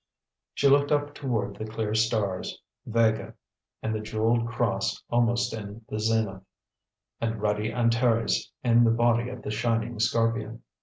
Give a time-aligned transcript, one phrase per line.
[0.55, 3.35] She looked up toward the clear stars, Vega
[3.83, 6.41] and the jeweled cross almost in the zenith,
[7.21, 10.63] and ruddy Antares in the body of the shining Scorpion.